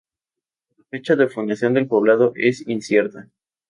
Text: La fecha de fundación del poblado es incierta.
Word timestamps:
La 0.79 0.83
fecha 0.85 1.15
de 1.15 1.27
fundación 1.29 1.75
del 1.75 1.85
poblado 1.85 2.31
es 2.33 2.67
incierta. 2.67 3.29